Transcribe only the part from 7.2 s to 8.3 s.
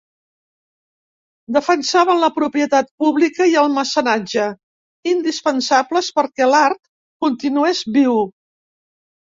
continués viu.